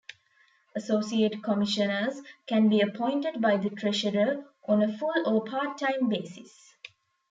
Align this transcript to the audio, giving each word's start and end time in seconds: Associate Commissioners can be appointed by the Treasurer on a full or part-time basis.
Associate 0.75 1.43
Commissioners 1.43 2.23
can 2.47 2.69
be 2.69 2.81
appointed 2.81 3.39
by 3.39 3.57
the 3.57 3.69
Treasurer 3.69 4.45
on 4.67 4.81
a 4.81 4.97
full 4.97 5.13
or 5.27 5.45
part-time 5.45 6.09
basis. 6.09 6.73